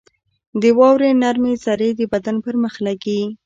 [0.61, 3.21] •د واورې نرمې ذرې د بدن پر مخ لګي.